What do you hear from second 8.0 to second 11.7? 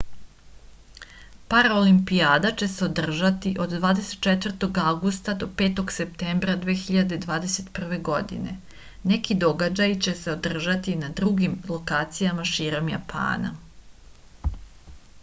godine neki događaji će se održati na drugim